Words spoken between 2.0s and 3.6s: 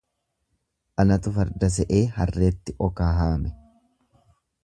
harreetti okaa haame.